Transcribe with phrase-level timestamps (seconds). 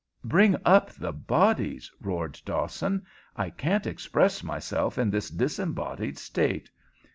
[0.23, 3.05] "Bring up the bodies!" roared Dawson.
[3.35, 6.71] "I can't express myself in this disembodied state.